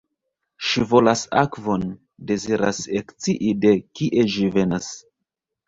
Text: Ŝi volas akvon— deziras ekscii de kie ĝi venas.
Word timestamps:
Ŝi 0.69 0.85
volas 0.93 1.21
akvon— 1.41 1.83
deziras 2.33 2.81
ekscii 3.03 3.55
de 3.67 3.77
kie 4.01 4.27
ĝi 4.39 4.53
venas. 4.59 4.93